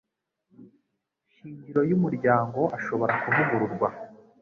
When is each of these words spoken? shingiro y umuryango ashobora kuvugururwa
shingiro 1.33 1.81
y 1.89 1.91
umuryango 1.97 2.61
ashobora 2.77 3.13
kuvugururwa 3.21 3.87